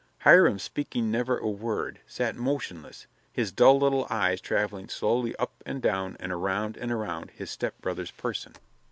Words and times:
Hiram, 0.21 0.57
speaking 0.57 1.11
never 1.11 1.37
a 1.37 1.47
word, 1.47 1.99
sat 2.07 2.35
motionless, 2.35 3.05
his 3.31 3.51
dull 3.51 3.77
little 3.77 4.07
eyes 4.09 4.41
traveling 4.41 4.89
slowly 4.89 5.35
up 5.35 5.61
and 5.63 5.79
down 5.79 6.17
and 6.19 6.31
around 6.31 6.75
and 6.75 6.91
around 6.91 7.29
his 7.29 7.51
stepbrother's 7.51 8.09
person. 8.09 8.55